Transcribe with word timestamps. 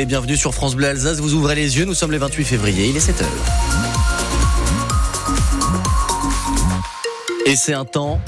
les 0.00 0.06
bienvenus 0.06 0.40
sur 0.40 0.54
France 0.54 0.76
Bleu 0.76 0.86
Alsace. 0.86 1.18
Vous 1.20 1.34
ouvrez 1.34 1.54
les 1.54 1.76
yeux, 1.76 1.84
nous 1.84 1.92
sommes 1.92 2.10
le 2.10 2.16
28 2.16 2.44
février, 2.44 2.88
il 2.88 2.96
est 2.96 3.06
7h. 3.06 3.26
Et 7.44 7.54
c'est 7.54 7.74
un 7.74 7.84
temps 7.84 8.18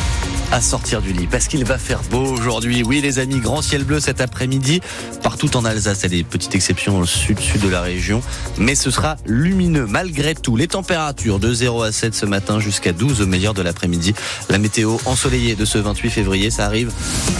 à 0.52 0.60
sortir 0.60 1.00
du 1.00 1.14
lit 1.14 1.26
parce 1.26 1.48
qu'il 1.48 1.64
va 1.64 1.78
faire 1.78 2.02
beau 2.10 2.24
aujourd'hui. 2.24 2.82
Oui, 2.84 3.00
les 3.00 3.18
amis, 3.18 3.40
grand 3.40 3.62
ciel 3.62 3.84
bleu 3.84 4.00
cet 4.00 4.20
après-midi 4.20 4.82
partout 5.22 5.56
en 5.56 5.64
Alsace. 5.64 6.00
Il 6.00 6.02
y 6.02 6.06
a 6.06 6.08
des 6.18 6.24
petites 6.24 6.54
exceptions 6.54 6.98
au 6.98 7.06
sud-sud 7.06 7.62
de 7.62 7.70
la 7.70 7.80
région, 7.80 8.22
mais 8.58 8.74
ce 8.74 8.90
sera 8.90 9.16
lumineux 9.24 9.86
malgré 9.86 10.34
tout. 10.34 10.54
Les 10.54 10.68
températures 10.68 11.38
de 11.38 11.54
0 11.54 11.82
à 11.82 11.90
7 11.90 12.14
ce 12.14 12.26
matin 12.26 12.60
jusqu'à 12.60 12.92
12 12.92 13.22
au 13.22 13.26
meilleur 13.26 13.54
de 13.54 13.62
l'après-midi. 13.62 14.14
La 14.50 14.58
météo 14.58 14.98
ensoleillée 15.06 15.54
de 15.54 15.64
ce 15.64 15.78
28 15.78 16.10
février, 16.10 16.50
ça 16.50 16.66
arrive 16.66 16.92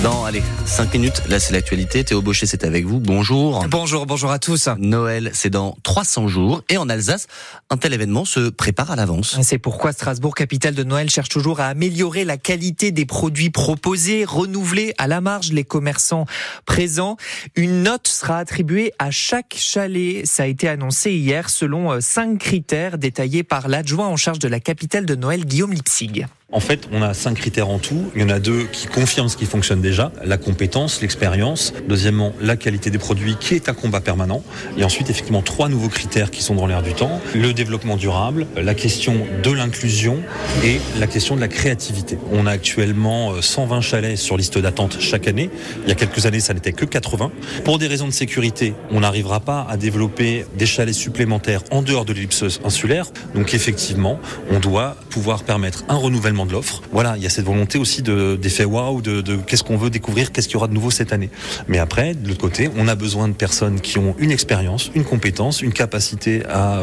dans 0.03 0.25
allez, 0.25 0.43
5 0.64 0.94
minutes. 0.94 1.22
Là, 1.29 1.39
c'est 1.39 1.53
l'actualité. 1.53 2.04
Théo 2.04 2.22
Baucher, 2.22 2.46
c'est 2.46 2.64
avec 2.64 2.86
vous. 2.86 2.99
Bonjour. 2.99 3.67
Bonjour, 3.68 4.07
bonjour 4.07 4.31
à 4.31 4.39
tous. 4.39 4.71
Noël, 4.79 5.31
c'est 5.35 5.50
dans 5.50 5.76
300 5.82 6.29
jours 6.29 6.63
et 6.71 6.79
en 6.79 6.89
Alsace, 6.89 7.26
un 7.68 7.76
tel 7.76 7.93
événement 7.93 8.25
se 8.25 8.49
prépare 8.49 8.90
à 8.90 8.96
l'avance. 8.96 9.36
C'est 9.43 9.58
pourquoi 9.58 9.93
Strasbourg, 9.93 10.35
capitale 10.35 10.75
de 10.75 10.82
Noël, 10.82 11.11
cherche 11.11 11.29
toujours 11.29 11.61
à 11.61 11.67
améliorer 11.67 12.25
la 12.25 12.39
qualité 12.39 12.90
des 12.90 13.01
produits 13.04 13.50
proposés, 13.50 14.24
renouveler 14.24 14.94
à 14.98 15.06
la 15.06 15.20
marge 15.20 15.52
les 15.52 15.64
commerçants 15.64 16.26
présents. 16.66 17.16
Une 17.56 17.82
note 17.82 18.08
sera 18.08 18.38
attribuée 18.38 18.92
à 18.98 19.11
chaque 19.11 19.54
chalet. 19.56 20.26
Ça 20.26 20.44
a 20.44 20.46
été 20.46 20.68
annoncé 20.68 21.12
hier 21.12 21.50
selon 21.50 22.00
cinq 22.00 22.38
critères 22.38 22.98
détaillés 22.98 23.42
par 23.42 23.68
l'adjoint 23.68 24.08
en 24.08 24.16
charge 24.16 24.38
de 24.38 24.48
la 24.48 24.61
capitale 24.61 25.06
de 25.06 25.14
Noël, 25.14 25.44
Guillaume 25.44 25.72
Lipsig. 25.72 26.26
En 26.54 26.61
fait, 26.61 26.86
on 26.92 27.00
a 27.00 27.14
cinq 27.14 27.38
critères 27.38 27.70
en 27.70 27.78
tout. 27.78 28.11
Il 28.14 28.20
y 28.20 28.25
en 28.25 28.28
a 28.28 28.38
deux 28.38 28.64
qui 28.64 28.86
confirment 28.86 29.30
ce 29.30 29.39
qui 29.39 29.46
fonctionne 29.46 29.80
déjà 29.80 30.12
la 30.22 30.36
compétence, 30.36 31.00
l'expérience. 31.00 31.72
Deuxièmement, 31.89 32.34
la 32.42 32.56
qualité 32.56 32.91
des 32.91 32.98
produits 32.98 33.36
qui 33.41 33.55
est 33.55 33.70
un 33.70 33.72
combat 33.72 34.03
permanent. 34.03 34.44
Et 34.77 34.84
ensuite, 34.84 35.08
effectivement, 35.08 35.41
trois 35.41 35.70
nouveaux 35.70 35.89
critères 35.89 36.30
qui 36.30 36.42
sont 36.42 36.55
dans 36.55 36.66
l'air 36.66 36.83
du 36.83 36.92
temps 36.92 37.22
le 37.34 37.55
développement 37.55 37.97
durable, 37.97 38.47
la 38.55 38.75
question 38.75 39.27
de 39.42 39.50
l'inclusion 39.50 40.19
et 40.62 40.78
la 41.00 41.06
question 41.06 41.37
de 41.37 41.41
la 41.41 41.48
créativité. 41.48 42.19
On 42.33 42.47
a 42.47 42.50
actuellement 42.50 42.92
120 42.97 43.81
chalets 43.81 44.17
sur 44.17 44.37
liste 44.37 44.59
d'attente 44.59 44.98
chaque 45.01 45.29
année. 45.29 45.51
Il 45.85 45.89
y 45.89 45.93
a 45.93 45.95
quelques 45.95 46.27
années, 46.27 46.41
ça 46.41 46.55
n'était 46.55 46.73
que 46.73 46.85
80. 46.85 47.31
Pour 47.65 47.79
des 47.79 47.87
raisons 47.87 48.07
de 48.07 48.12
sécurité, 48.12 48.75
on 48.91 49.01
n'arrivera 49.01 49.41
pas 49.41 49.67
à 49.69 49.77
développer 49.77 50.45
des 50.57 50.67
chalets 50.67 50.95
supplémentaires 50.95 51.62
en 51.71 51.83
dehors 51.83 52.05
de 52.05 52.12
l'ellipse 52.12 52.45
insulaire. 52.65 53.07
Donc, 53.34 53.55
effectivement, 53.55 54.19
on 54.51 54.59
doit 54.61 54.97
pouvoir 55.11 55.45
permettre 55.45 55.84
un 55.89 55.97
renouvellement 55.97 56.47
de 56.47 56.53
l'offre. 56.53 56.83
Voilà, 56.93 57.17
il 57.17 57.23
y 57.23 57.27
a 57.27 57.31
cette 57.31 57.45
volonté 57.45 57.79
aussi 57.79 58.03
de 58.03 58.37
d'effet 58.41 58.65
waouh, 58.65 59.03
de, 59.03 59.21
de 59.21 59.37
qu'est-ce 59.37 59.62
qu'on 59.62 59.77
veut 59.77 59.91
découvrir, 59.91 60.33
qu'est-ce 60.33 60.49
qu'il 60.49 60.55
y 60.55 60.56
aura 60.56 60.69
de 60.69 60.75
nouveau 60.75 60.91
cette 60.91 61.12
année. 61.12 61.31
Mais 61.69 61.79
après, 61.79 62.15
de 62.15 62.29
l'autre 62.29 62.41
côté, 62.41 62.71
on 62.77 62.89
a 62.89 62.95
besoin 62.95 63.29
de 63.29 63.34
personnes 63.34 63.81
qui 63.81 63.99
ont 63.99 64.15
une 64.19 64.31
expérience, 64.31 64.91
une 64.95 65.05
compétence, 65.05 65.62
une 65.62 65.73
capacité 65.73 66.45
à 66.47 66.81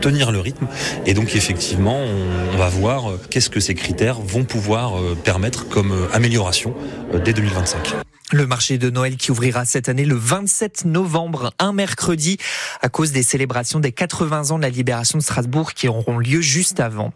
tenir 0.00 0.32
le 0.32 0.40
rythme. 0.40 0.66
Et 1.06 1.14
donc 1.14 1.34
effectivement, 1.36 1.98
on, 1.98 2.54
on 2.54 2.58
va 2.58 2.68
voir 2.68 3.04
qu'est-ce 3.30 3.50
que 3.50 3.60
ces 3.60 3.74
critères 3.74 4.20
vont 4.20 4.44
pouvoir 4.44 4.94
permettre 5.24 5.41
comme 5.68 5.92
amélioration 6.12 6.74
dès 7.24 7.32
2025. 7.32 7.94
Le 8.32 8.46
marché 8.46 8.78
de 8.78 8.88
Noël 8.88 9.18
qui 9.18 9.30
ouvrira 9.30 9.66
cette 9.66 9.90
année 9.90 10.06
le 10.06 10.14
27 10.14 10.86
novembre, 10.86 11.52
un 11.58 11.74
mercredi, 11.74 12.38
à 12.80 12.88
cause 12.88 13.12
des 13.12 13.22
célébrations 13.22 13.78
des 13.78 13.92
80 13.92 14.52
ans 14.52 14.56
de 14.56 14.62
la 14.62 14.70
libération 14.70 15.18
de 15.18 15.22
Strasbourg 15.22 15.74
qui 15.74 15.86
auront 15.86 16.18
lieu 16.18 16.40
juste 16.40 16.80
avant. 16.80 17.12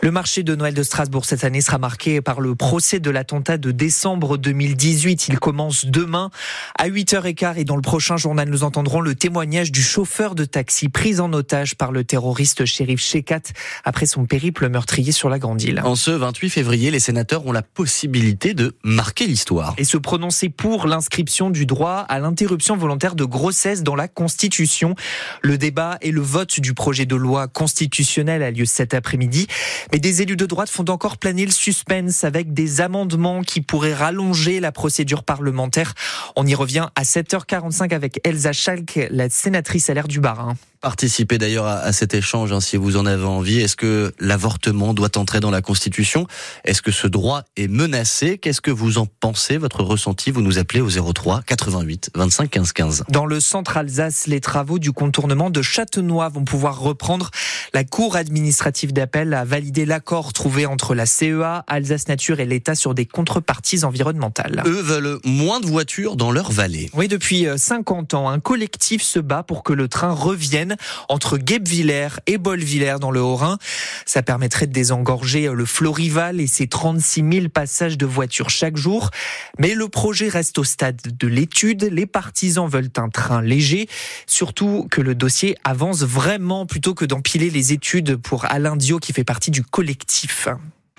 Le 0.00 0.10
marché 0.10 0.42
de 0.42 0.54
Noël 0.54 0.72
de 0.72 0.82
Strasbourg 0.82 1.26
cette 1.26 1.44
année 1.44 1.60
sera 1.60 1.76
marqué 1.76 2.22
par 2.22 2.40
le 2.40 2.54
procès 2.54 3.00
de 3.00 3.10
l'attentat 3.10 3.58
de 3.58 3.70
décembre 3.70 4.38
2018. 4.38 5.28
Il 5.28 5.38
commence 5.38 5.84
demain 5.84 6.30
à 6.78 6.88
8h15 6.88 7.58
et 7.58 7.64
dans 7.64 7.76
le 7.76 7.82
prochain 7.82 8.16
journal, 8.16 8.48
nous 8.48 8.64
entendrons 8.64 9.02
le 9.02 9.14
témoignage 9.14 9.70
du 9.70 9.82
chauffeur 9.82 10.34
de 10.34 10.46
taxi 10.46 10.88
pris 10.88 11.20
en 11.20 11.34
otage 11.34 11.74
par 11.74 11.92
le 11.92 12.02
terroriste 12.02 12.64
shérif 12.64 13.02
Shekat 13.02 13.42
après 13.84 14.06
son 14.06 14.24
périple 14.24 14.70
meurtrier 14.70 15.12
sur 15.12 15.28
la 15.28 15.38
Grande 15.38 15.60
Île. 15.60 15.82
En 15.84 15.96
ce 15.96 16.12
28 16.12 16.48
février, 16.48 16.90
les 16.90 17.00
sénateurs 17.00 17.46
ont 17.46 17.52
la 17.52 17.62
possibilité 17.62 18.54
de 18.54 18.74
marquer 18.82 19.26
l'histoire. 19.26 19.74
Et 19.76 19.84
se 19.84 19.98
prononcer 19.98 20.45
pour 20.48 20.86
l'inscription 20.86 21.50
du 21.50 21.66
droit 21.66 22.04
à 22.08 22.18
l'interruption 22.18 22.76
volontaire 22.76 23.14
de 23.14 23.24
grossesse 23.24 23.82
dans 23.82 23.94
la 23.94 24.08
Constitution. 24.08 24.94
Le 25.42 25.58
débat 25.58 25.98
et 26.00 26.10
le 26.10 26.20
vote 26.20 26.60
du 26.60 26.74
projet 26.74 27.06
de 27.06 27.16
loi 27.16 27.48
constitutionnel 27.48 28.42
a 28.42 28.50
lieu 28.50 28.64
cet 28.64 28.94
après-midi. 28.94 29.46
Mais 29.92 29.98
des 29.98 30.22
élus 30.22 30.36
de 30.36 30.46
droite 30.46 30.70
font 30.70 30.84
encore 30.88 31.18
planer 31.18 31.46
le 31.46 31.52
suspense 31.52 32.24
avec 32.24 32.52
des 32.52 32.80
amendements 32.80 33.42
qui 33.42 33.60
pourraient 33.60 33.94
rallonger 33.94 34.60
la 34.60 34.72
procédure 34.72 35.22
parlementaire. 35.22 35.94
On 36.36 36.46
y 36.46 36.54
revient 36.54 36.88
à 36.94 37.02
7h45 37.02 37.94
avec 37.94 38.20
Elsa 38.24 38.52
Schalk, 38.52 39.08
la 39.10 39.28
sénatrice 39.28 39.90
à 39.90 39.94
l'air 39.94 40.08
du 40.08 40.20
Barin 40.20 40.56
participer 40.86 41.36
d'ailleurs 41.36 41.66
à, 41.66 41.92
cet 41.92 42.14
échange 42.14 42.52
hein, 42.52 42.60
si 42.60 42.76
vous 42.76 42.96
en 42.96 43.06
avez 43.06 43.24
envie. 43.24 43.58
Est-ce 43.58 43.74
que 43.74 44.14
l'avortement 44.20 44.94
doit 44.94 45.18
entrer 45.18 45.40
dans 45.40 45.50
la 45.50 45.60
Constitution? 45.60 46.28
Est-ce 46.62 46.80
que 46.80 46.92
ce 46.92 47.08
droit 47.08 47.42
est 47.56 47.66
menacé? 47.66 48.38
Qu'est-ce 48.38 48.60
que 48.60 48.70
vous 48.70 48.98
en 48.98 49.06
pensez? 49.06 49.56
Votre 49.56 49.82
ressenti 49.82 50.30
Vous 50.30 50.42
nous 50.42 50.58
appelez 50.58 50.80
au 50.80 50.88
03 50.88 51.42
88 51.44 52.10
25 52.14 52.48
15 52.48 52.72
15. 52.72 53.04
Dans 53.08 53.26
le 53.26 53.40
centre 53.40 53.76
Alsace, 53.76 54.28
les 54.28 54.40
travaux 54.40 54.78
du 54.78 54.92
contournement 54.92 55.50
de 55.50 55.60
Châtenois 55.60 56.28
vont 56.28 56.44
pouvoir 56.44 56.78
reprendre. 56.78 57.32
La 57.74 57.82
Cour 57.82 58.14
administrative 58.14 58.92
d'appel 58.92 59.34
a 59.34 59.44
validé 59.44 59.86
l'accord 59.86 60.32
trouvé 60.32 60.66
entre 60.66 60.94
la 60.94 61.04
CEA, 61.04 61.64
Alsace 61.66 62.06
Nature 62.06 62.38
et 62.38 62.46
l'État 62.46 62.76
sur 62.76 62.94
des 62.94 63.06
contreparties 63.06 63.84
environnementales. 63.84 64.62
Eux 64.66 64.82
veulent 64.82 65.18
moins 65.24 65.58
de 65.58 65.66
voitures 65.66 66.14
dans 66.14 66.30
leur 66.30 66.52
vallée. 66.52 66.90
Oui, 66.94 67.08
depuis 67.08 67.48
50 67.56 68.14
ans, 68.14 68.28
un 68.28 68.38
collectif 68.38 69.02
se 69.02 69.18
bat 69.18 69.42
pour 69.42 69.64
que 69.64 69.72
le 69.72 69.88
train 69.88 70.12
revienne 70.12 70.75
entre 71.08 71.38
Guebwiller 71.38 72.08
et 72.26 72.38
Bolvillers 72.38 72.96
dans 73.00 73.10
le 73.10 73.20
Haut-Rhin. 73.20 73.58
Ça 74.04 74.22
permettrait 74.22 74.66
de 74.66 74.72
désengorger 74.72 75.50
le 75.52 75.64
Florival 75.64 76.40
et 76.40 76.46
ses 76.46 76.66
36 76.66 77.24
000 77.32 77.48
passages 77.48 77.98
de 77.98 78.06
voitures 78.06 78.50
chaque 78.50 78.76
jour. 78.76 79.10
Mais 79.58 79.74
le 79.74 79.88
projet 79.88 80.28
reste 80.28 80.58
au 80.58 80.64
stade 80.64 81.00
de 81.04 81.26
l'étude. 81.26 81.88
Les 81.90 82.06
partisans 82.06 82.68
veulent 82.68 82.90
un 82.96 83.08
train 83.08 83.42
léger, 83.42 83.88
surtout 84.26 84.86
que 84.90 85.00
le 85.00 85.14
dossier 85.14 85.56
avance 85.64 86.02
vraiment 86.02 86.66
plutôt 86.66 86.94
que 86.94 87.04
d'empiler 87.04 87.50
les 87.50 87.72
études 87.72 88.16
pour 88.16 88.44
Alain 88.46 88.76
Dio 88.76 88.98
qui 88.98 89.12
fait 89.12 89.24
partie 89.24 89.50
du 89.50 89.62
collectif. 89.62 90.48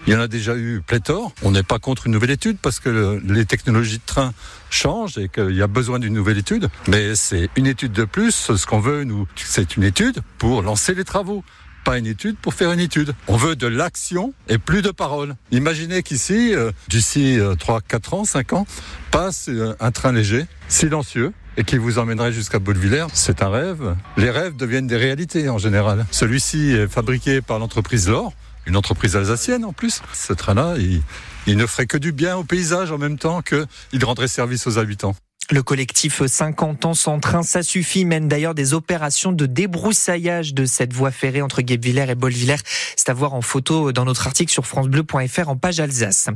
Il 0.07 0.13
y 0.13 0.16
en 0.16 0.22
a 0.22 0.29
déjà 0.29 0.56
eu 0.56 0.81
pléthore. 0.81 1.34
On 1.44 1.51
n'est 1.51 1.63
pas 1.63 1.79
contre 1.79 2.07
une 2.07 2.13
nouvelle 2.13 2.31
étude 2.31 2.57
parce 2.62 2.79
que 2.79 2.88
le, 2.88 3.22
les 3.28 3.45
technologies 3.45 3.97
de 3.97 4.06
train 4.06 4.34
changent 4.69 5.18
et 5.18 5.28
qu'il 5.28 5.53
y 5.53 5.62
a 5.62 5.68
besoin 5.68 6.00
d'une 6.00 6.13
nouvelle 6.13 6.38
étude. 6.38 6.69
Mais 6.88 7.13
c'est 7.16 7.50
une 7.57 7.68
étude 7.68 7.91
de 7.91 8.06
plus. 8.06 8.31
Ce 8.56 8.66
qu'on 8.66 8.79
veut, 8.79 9.03
nous, 9.03 9.28
c'est 9.35 9.75
une 9.75 9.84
étude 9.84 10.22
pour 10.38 10.62
lancer 10.62 10.96
les 10.96 11.03
travaux 11.03 11.44
pas 11.84 11.97
une 11.97 12.06
étude 12.06 12.35
pour 12.35 12.53
faire 12.53 12.73
une 12.73 12.81
étude. 12.81 13.13
On 13.29 13.38
veut 13.38 13.56
de 13.56 13.66
l'action 13.66 14.34
et 14.50 14.57
plus 14.57 14.81
de 14.81 14.91
paroles. 14.91 15.38
Imaginez 15.51 16.03
qu'ici, 16.03 16.53
euh, 16.53 16.73
d'ici 16.90 17.40
euh, 17.40 17.56
3, 17.56 17.79
4 17.79 18.13
ans, 18.13 18.25
5 18.25 18.51
ans, 18.51 18.67
passe 19.09 19.47
euh, 19.47 19.73
un 19.79 19.91
train 19.91 20.12
léger, 20.12 20.47
silencieux, 20.67 21.31
et 21.56 21.63
qui 21.63 21.78
vous 21.78 21.97
emmènerait 21.97 22.34
jusqu'à 22.34 22.59
Baudevillers, 22.59 23.07
c'est 23.13 23.41
un 23.41 23.50
rêve. 23.50 23.96
Les 24.17 24.29
rêves 24.29 24.57
deviennent 24.57 24.88
des 24.88 24.97
réalités 24.97 25.47
en 25.47 25.57
général. 25.57 26.06
Celui-ci 26.12 26.72
est 26.72 26.90
fabriqué 26.90 27.40
par 27.41 27.57
l'entreprise 27.57 28.09
L'Or, 28.09 28.34
une 28.67 28.78
entreprise 28.78 29.16
alsacienne 29.16 29.66
en 29.66 29.73
plus. 29.73 30.01
Ce 30.13 30.33
train-là, 30.33 30.75
il, 30.78 31.01
il, 31.47 31.58
ne 31.58 31.66
ferait 31.66 31.88
que 31.88 31.97
du 31.97 32.12
bien 32.12 32.38
au 32.38 32.44
paysage 32.44 32.91
en 32.91 32.97
même 32.97 33.18
temps 33.18 33.41
qu'il 33.41 34.06
rendrait 34.06 34.28
service 34.28 34.68
aux 34.68 34.78
habitants. 34.78 35.16
Le 35.50 35.63
collectif 35.63 36.25
50 36.25 36.84
ans 36.84 36.94
sans 36.94 37.22
train, 37.22 37.41
ça 37.41 37.63
suffit, 37.63 38.03
mène 38.03 38.28
d'ailleurs 38.28 38.53
des 38.53 38.74
opérations 38.74 39.31
de 39.31 39.46
débroussaillage 39.46 40.53
de 40.53 40.66
cette 40.66 40.91
voie 40.91 41.09
ferrée 41.09 41.41
entre 41.41 41.62
Guebwiller 41.62 42.06
et 42.09 42.16
Bolvillers. 42.16 42.58
C'est 42.97 43.08
à 43.08 43.13
voir 43.13 43.34
en 43.34 43.41
photo 43.41 43.94
dans 43.94 44.03
notre 44.03 44.28
article 44.28 44.52
sur 44.52 44.68
francebleu.fr 44.68 45.47
en 45.47 45.56
page 45.56 45.80
Alsace. 45.80 46.28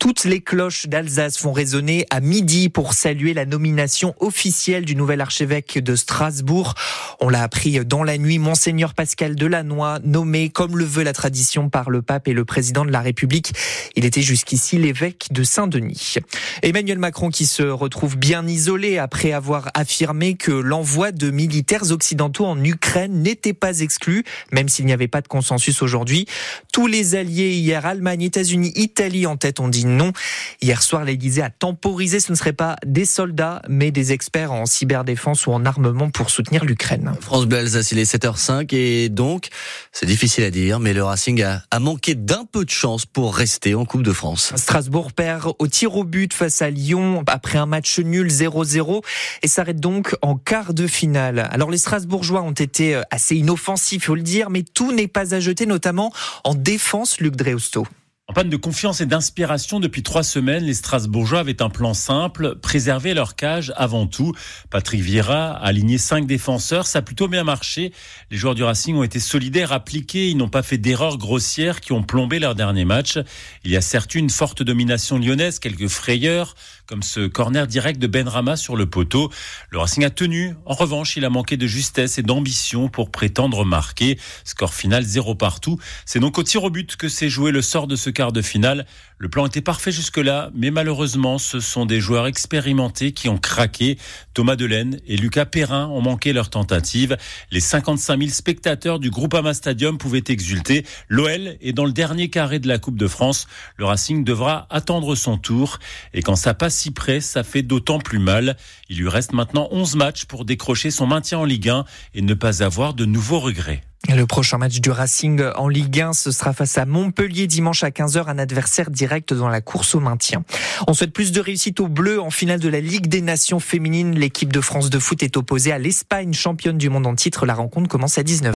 Toutes 0.00 0.24
les 0.24 0.40
cloches 0.40 0.86
d'Alsace 0.86 1.42
vont 1.42 1.52
résonner 1.52 2.06
à 2.08 2.20
midi 2.20 2.70
pour 2.70 2.94
saluer 2.94 3.34
la 3.34 3.44
nomination 3.44 4.14
officielle 4.18 4.86
du 4.86 4.96
nouvel 4.96 5.20
archevêque 5.20 5.78
de 5.78 5.94
Strasbourg. 5.94 6.72
On 7.20 7.28
l'a 7.28 7.42
appris 7.42 7.84
dans 7.84 8.02
la 8.02 8.16
nuit, 8.16 8.38
Monseigneur 8.38 8.94
Pascal 8.94 9.34
Delannoy, 9.34 9.98
nommé 10.04 10.48
comme 10.48 10.78
le 10.78 10.86
veut 10.86 11.02
la 11.04 11.12
tradition 11.12 11.68
par 11.68 11.90
le 11.90 12.00
pape 12.00 12.28
et 12.28 12.32
le 12.32 12.46
président 12.46 12.86
de 12.86 12.92
la 12.92 13.02
République. 13.02 13.52
Il 13.94 14.06
était 14.06 14.22
jusqu'ici 14.22 14.53
l'évêque 14.78 15.28
de 15.30 15.42
Saint-Denis. 15.44 16.16
Emmanuel 16.62 16.98
Macron 16.98 17.30
qui 17.30 17.46
se 17.46 17.62
retrouve 17.62 18.16
bien 18.16 18.46
isolé 18.46 18.98
après 18.98 19.32
avoir 19.32 19.70
affirmé 19.74 20.34
que 20.34 20.52
l'envoi 20.52 21.12
de 21.12 21.30
militaires 21.30 21.90
occidentaux 21.90 22.46
en 22.46 22.62
Ukraine 22.62 23.22
n'était 23.22 23.52
pas 23.52 23.80
exclu, 23.80 24.24
même 24.52 24.68
s'il 24.68 24.86
n'y 24.86 24.92
avait 24.92 25.08
pas 25.08 25.20
de 25.20 25.28
consensus 25.28 25.82
aujourd'hui. 25.82 26.26
Tous 26.72 26.86
les 26.86 27.14
alliés 27.14 27.54
hier, 27.54 27.86
Allemagne, 27.86 28.22
États-Unis, 28.22 28.72
Italie 28.76 29.26
en 29.26 29.36
tête, 29.36 29.60
ont 29.60 29.68
dit 29.68 29.86
non. 29.86 30.12
Hier 30.60 30.82
soir, 30.82 31.04
l'Élysée 31.04 31.42
a 31.42 31.50
temporisé. 31.50 32.20
Ce 32.20 32.30
ne 32.30 32.36
serait 32.36 32.52
pas 32.52 32.76
des 32.86 33.04
soldats, 33.04 33.62
mais 33.68 33.90
des 33.90 34.12
experts 34.12 34.52
en 34.52 34.66
cyberdéfense 34.66 35.46
ou 35.46 35.52
en 35.52 35.64
armement 35.64 36.10
pour 36.10 36.30
soutenir 36.30 36.64
l'Ukraine. 36.64 37.12
France 37.20 37.46
Bleu 37.46 37.64
il 37.92 37.98
est 37.98 38.14
7h05 38.14 38.74
et 38.74 39.08
donc, 39.08 39.48
c'est 39.92 40.06
difficile 40.06 40.44
à 40.44 40.50
dire, 40.50 40.80
mais 40.80 40.92
le 40.92 41.04
Racing 41.04 41.42
a 41.42 41.80
manqué 41.80 42.14
d'un 42.14 42.44
peu 42.44 42.64
de 42.64 42.70
chance 42.70 43.06
pour 43.06 43.34
rester 43.34 43.74
en 43.74 43.84
Coupe 43.84 44.02
de 44.02 44.12
France. 44.12 44.43
Strasbourg 44.56 45.12
perd 45.12 45.54
au 45.58 45.66
tir 45.66 45.96
au 45.96 46.04
but 46.04 46.32
face 46.32 46.62
à 46.62 46.70
Lyon 46.70 47.22
après 47.26 47.58
un 47.58 47.66
match 47.66 47.98
nul 47.98 48.28
0-0 48.28 49.02
et 49.42 49.48
s'arrête 49.48 49.80
donc 49.80 50.16
en 50.22 50.36
quart 50.36 50.74
de 50.74 50.86
finale. 50.86 51.48
Alors 51.50 51.70
les 51.70 51.78
Strasbourgeois 51.78 52.42
ont 52.42 52.52
été 52.52 53.00
assez 53.10 53.36
inoffensifs, 53.36 54.02
il 54.02 54.06
faut 54.06 54.14
le 54.14 54.22
dire, 54.22 54.50
mais 54.50 54.62
tout 54.62 54.92
n'est 54.92 55.08
pas 55.08 55.34
à 55.34 55.40
jeter, 55.40 55.66
notamment 55.66 56.12
en 56.44 56.54
défense, 56.54 57.20
Luc 57.20 57.36
Dreosto. 57.36 57.86
En 58.26 58.32
panne 58.32 58.48
de 58.48 58.56
confiance 58.56 59.02
et 59.02 59.06
d'inspiration 59.06 59.80
depuis 59.80 60.02
trois 60.02 60.22
semaines, 60.22 60.64
les 60.64 60.72
Strasbourgeois 60.72 61.40
avaient 61.40 61.60
un 61.60 61.68
plan 61.68 61.92
simple, 61.92 62.54
préserver 62.54 63.12
leur 63.12 63.36
cage 63.36 63.70
avant 63.76 64.06
tout. 64.06 64.32
Patrick 64.70 65.02
Vieira 65.02 65.50
a 65.50 65.66
aligné 65.66 65.98
cinq 65.98 66.26
défenseurs, 66.26 66.86
ça 66.86 67.00
a 67.00 67.02
plutôt 67.02 67.28
bien 67.28 67.44
marché. 67.44 67.92
Les 68.30 68.38
joueurs 68.38 68.54
du 68.54 68.62
Racing 68.62 68.96
ont 68.96 69.02
été 69.02 69.20
solidaires, 69.20 69.72
appliqués, 69.72 70.30
ils 70.30 70.38
n'ont 70.38 70.48
pas 70.48 70.62
fait 70.62 70.78
d'erreurs 70.78 71.18
grossières 71.18 71.82
qui 71.82 71.92
ont 71.92 72.02
plombé 72.02 72.38
leur 72.38 72.54
dernier 72.54 72.86
match. 72.86 73.18
Il 73.62 73.70
y 73.70 73.76
a 73.76 73.82
certes 73.82 74.14
une 74.14 74.30
forte 74.30 74.62
domination 74.62 75.18
lyonnaise, 75.18 75.58
quelques 75.58 75.88
frayeurs, 75.88 76.54
comme 76.86 77.02
ce 77.02 77.26
corner 77.26 77.66
direct 77.66 78.00
de 78.00 78.06
Benrama 78.06 78.56
sur 78.56 78.76
le 78.76 78.86
poteau. 78.86 79.30
Le 79.70 79.78
Racing 79.78 80.04
a 80.04 80.10
tenu. 80.10 80.54
En 80.66 80.74
revanche, 80.74 81.16
il 81.16 81.24
a 81.24 81.30
manqué 81.30 81.56
de 81.56 81.66
justesse 81.66 82.18
et 82.18 82.22
d'ambition 82.22 82.88
pour 82.88 83.10
prétendre 83.10 83.64
marquer. 83.64 84.18
Score 84.44 84.74
final 84.74 85.02
zéro 85.04 85.34
partout. 85.34 85.78
C'est 86.04 86.20
donc 86.20 86.38
au 86.38 86.42
tir 86.42 86.64
au 86.64 86.70
but 86.70 86.96
que 86.96 87.08
s'est 87.08 87.28
joué 87.28 87.52
le 87.52 87.62
sort 87.62 87.86
de 87.86 87.96
ce 87.96 88.10
quart 88.10 88.32
de 88.32 88.42
finale. 88.42 88.86
Le 89.18 89.28
plan 89.28 89.46
était 89.46 89.62
parfait 89.62 89.92
jusque-là, 89.92 90.50
mais 90.54 90.70
malheureusement, 90.70 91.38
ce 91.38 91.60
sont 91.60 91.86
des 91.86 92.00
joueurs 92.00 92.26
expérimentés 92.26 93.12
qui 93.12 93.28
ont 93.28 93.38
craqué. 93.38 93.96
Thomas 94.34 94.56
Delaine 94.56 95.00
et 95.06 95.16
Lucas 95.16 95.46
Perrin 95.46 95.86
ont 95.86 96.02
manqué 96.02 96.32
leur 96.32 96.50
tentative. 96.50 97.16
Les 97.50 97.60
55 97.60 98.18
000 98.18 98.30
spectateurs 98.30 98.98
du 98.98 99.10
Groupama 99.10 99.54
Stadium 99.54 99.96
pouvaient 99.96 100.24
exulter. 100.28 100.84
L'OL 101.08 101.56
est 101.60 101.72
dans 101.72 101.84
le 101.84 101.92
dernier 101.92 102.28
carré 102.28 102.58
de 102.58 102.68
la 102.68 102.78
Coupe 102.78 102.98
de 102.98 103.06
France. 103.06 103.46
Le 103.76 103.84
Racing 103.84 104.24
devra 104.24 104.66
attendre 104.70 105.14
son 105.14 105.38
tour. 105.38 105.78
Et 106.12 106.22
quand 106.22 106.36
ça 106.36 106.52
passe 106.52 106.74
si 106.74 106.90
près, 106.90 107.20
ça 107.20 107.44
fait 107.44 107.62
d'autant 107.62 108.00
plus 108.00 108.18
mal. 108.18 108.56
Il 108.88 108.98
lui 108.98 109.08
reste 109.08 109.32
maintenant 109.32 109.68
11 109.70 109.96
matchs 109.96 110.24
pour 110.24 110.44
décrocher 110.44 110.90
son 110.90 111.06
maintien 111.06 111.38
en 111.38 111.44
Ligue 111.44 111.68
1 111.68 111.84
et 112.14 112.22
ne 112.22 112.34
pas 112.34 112.62
avoir 112.62 112.94
de 112.94 113.04
nouveaux 113.04 113.40
regrets. 113.40 113.82
Le 114.08 114.26
prochain 114.26 114.58
match 114.58 114.80
du 114.80 114.90
Racing 114.90 115.42
en 115.56 115.66
Ligue 115.66 116.00
1, 116.00 116.12
ce 116.12 116.30
sera 116.30 116.52
face 116.52 116.76
à 116.76 116.84
Montpellier 116.84 117.46
dimanche 117.46 117.82
à 117.84 117.88
15h, 117.88 118.28
un 118.28 118.38
adversaire 118.38 118.90
direct 118.90 119.32
dans 119.32 119.48
la 119.48 119.60
course 119.62 119.94
au 119.94 120.00
maintien. 120.00 120.44
On 120.86 120.92
souhaite 120.92 121.12
plus 121.12 121.32
de 121.32 121.40
réussite 121.40 121.80
aux 121.80 121.88
Bleus 121.88 122.20
en 122.20 122.30
finale 122.30 122.60
de 122.60 122.68
la 122.68 122.80
Ligue 122.80 123.06
des 123.06 123.22
Nations 123.22 123.60
féminines. 123.60 124.14
L'équipe 124.14 124.52
de 124.52 124.60
France 124.60 124.90
de 124.90 124.98
foot 124.98 125.22
est 125.22 125.36
opposée 125.36 125.72
à 125.72 125.78
l'Espagne, 125.78 126.34
championne 126.34 126.76
du 126.76 126.90
monde 126.90 127.06
en 127.06 127.14
titre. 127.14 127.46
La 127.46 127.54
rencontre 127.54 127.88
commence 127.88 128.18
à 128.18 128.22
19h. 128.22 128.52